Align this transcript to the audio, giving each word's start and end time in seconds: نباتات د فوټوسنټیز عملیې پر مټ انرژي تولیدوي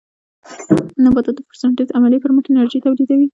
نباتات 1.03 1.35
د 1.35 1.39
فوټوسنټیز 1.45 1.89
عملیې 1.97 2.21
پر 2.23 2.31
مټ 2.35 2.45
انرژي 2.49 2.79
تولیدوي 2.85 3.27